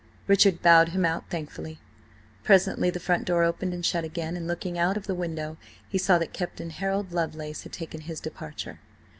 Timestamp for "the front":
2.89-3.23